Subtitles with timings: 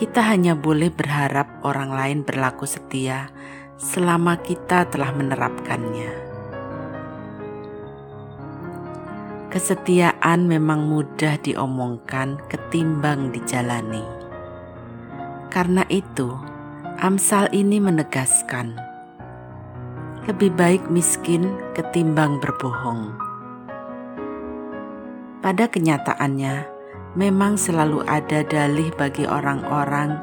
[0.00, 3.28] Kita hanya boleh berharap orang lain berlaku setia
[3.76, 6.29] selama kita telah menerapkannya.
[9.50, 14.06] Kesetiaan memang mudah diomongkan ketimbang dijalani.
[15.50, 16.30] Karena itu,
[17.02, 18.78] Amsal ini menegaskan,
[20.30, 23.10] lebih baik miskin ketimbang berbohong.
[25.42, 26.70] Pada kenyataannya,
[27.18, 30.14] memang selalu ada dalih bagi orang-orang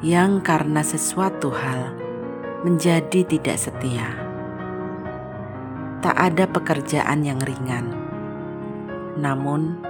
[0.00, 1.92] yang karena sesuatu hal
[2.64, 4.16] menjadi tidak setia.
[6.00, 8.01] Tak ada pekerjaan yang ringan
[9.18, 9.80] namun,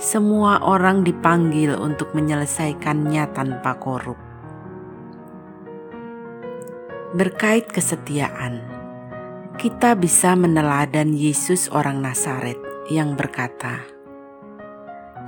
[0.00, 4.16] semua orang dipanggil untuk menyelesaikannya tanpa korup.
[7.12, 8.62] Berkait kesetiaan,
[9.58, 12.56] kita bisa meneladan Yesus orang Nazaret
[12.88, 13.84] yang berkata,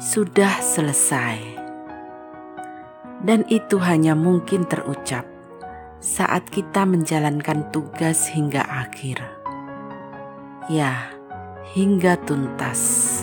[0.00, 1.60] "Sudah selesai."
[3.22, 5.28] Dan itu hanya mungkin terucap
[6.02, 9.22] saat kita menjalankan tugas hingga akhir.
[10.66, 11.10] Ya,
[11.74, 13.22] hingga tuntas.